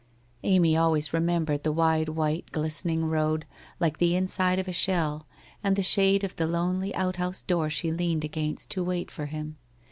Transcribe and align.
Amy 0.41 0.75
always 0.75 1.13
remembered 1.13 1.61
the 1.61 1.71
wide 1.71 2.09
white 2.09 2.51
glistening 2.51 3.05
road, 3.05 3.45
like 3.79 3.99
the 3.99 4.15
inside 4.15 4.57
of 4.57 4.67
a 4.67 4.73
shell, 4.73 5.27
and 5.63 5.75
the 5.75 5.83
shade 5.83 6.23
of 6.23 6.35
the 6.37 6.47
lonely 6.47 6.91
outhouse 6.95 7.43
door 7.43 7.69
she 7.69 7.91
leaned 7.91 8.23
against, 8.23 8.71
to 8.71 8.83
wait 8.83 9.11
for 9.11 9.27
him. 9.27 9.57